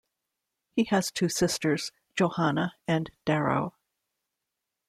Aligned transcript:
He 0.71 0.85
has 0.85 1.11
two 1.11 1.29
sisters, 1.29 1.91
Johanna 2.15 2.73
and 2.87 3.11
Darrow. 3.23 3.75